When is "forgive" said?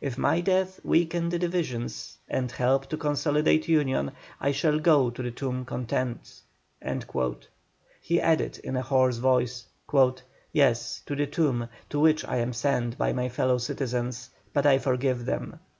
14.78-15.24